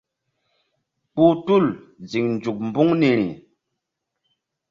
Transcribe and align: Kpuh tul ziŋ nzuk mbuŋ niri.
Kpuh 1.13 1.33
tul 1.45 1.65
ziŋ 2.09 2.25
nzuk 2.35 2.57
mbuŋ 2.67 2.89
niri. 2.99 3.27